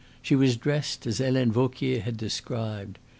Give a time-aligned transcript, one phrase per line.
[0.19, 2.97] She was dressed as Helene Vauquier had described.